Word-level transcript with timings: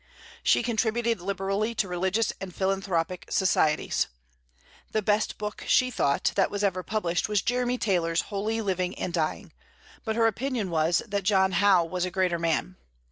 She 0.41 0.63
contributed 0.63 1.21
liberally 1.21 1.75
to 1.75 1.87
religious 1.87 2.33
and 2.41 2.55
philanthropic 2.55 3.25
societies. 3.29 4.07
The 4.93 5.03
best 5.03 5.37
book, 5.37 5.63
she 5.67 5.91
thought, 5.91 6.31
that 6.35 6.49
was 6.49 6.63
ever 6.63 6.81
published 6.81 7.29
was 7.29 7.43
Jeremy 7.43 7.77
Taylor's 7.77 8.21
"Holy 8.21 8.61
Living 8.61 8.97
and 8.97 9.13
Dying;" 9.13 9.53
but 10.03 10.15
her 10.15 10.25
opinion 10.25 10.71
was 10.71 11.03
that 11.07 11.21
John 11.23 11.51
Howe 11.51 11.85
was 11.85 12.03
a 12.03 12.09
greater 12.09 12.39
man. 12.39 12.77